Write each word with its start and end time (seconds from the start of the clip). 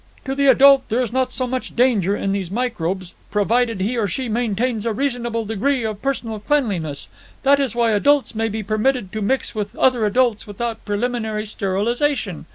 "To 0.25 0.33
the 0.33 0.47
adult 0.47 0.89
there 0.89 1.01
is 1.03 1.11
not 1.13 1.31
so 1.31 1.45
much 1.45 1.75
danger 1.75 2.15
in 2.17 2.31
these 2.31 2.49
microbes, 2.49 3.13
provided 3.29 3.81
he 3.81 3.97
or 3.99 4.07
she 4.07 4.29
maintains 4.29 4.83
a 4.87 4.93
reasonable 4.93 5.45
degree 5.45 5.83
of 5.83 6.01
personal 6.01 6.39
cleanliness. 6.39 7.07
That 7.43 7.59
is 7.59 7.75
why 7.75 7.91
adults 7.91 8.33
may 8.33 8.49
be 8.49 8.63
permitted 8.63 9.11
to 9.13 9.21
mix 9.21 9.53
with 9.53 9.75
other 9.75 10.07
adults 10.07 10.47
without 10.47 10.83
preliminary 10.85 11.45
sterilization. 11.45 12.47